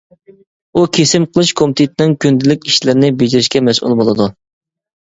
[0.79, 4.33] ئۇ كېسىم قىلىش كومىتېتىنىڭ كۈندىلىك ئىشلىرىنى بېجىرىشكە مەسئۇل بولىدۇ.